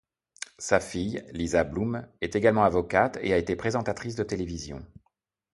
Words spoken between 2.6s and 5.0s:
avocate et a été présentatrice de télévision.